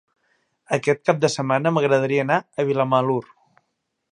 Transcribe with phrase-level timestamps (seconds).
[0.77, 3.23] Aquest cap de setmana m'agradaria anar a Vilamalur.